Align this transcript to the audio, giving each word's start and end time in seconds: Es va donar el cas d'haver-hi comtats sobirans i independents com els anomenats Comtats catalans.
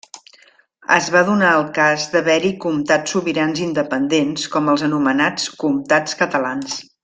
Es 0.95 1.09
va 1.15 1.21
donar 1.27 1.51
el 1.57 1.67
cas 1.75 2.07
d'haver-hi 2.15 2.51
comtats 2.65 3.15
sobirans 3.17 3.61
i 3.61 3.65
independents 3.67 4.49
com 4.57 4.73
els 4.75 4.87
anomenats 4.91 5.47
Comtats 5.65 6.23
catalans. 6.25 6.81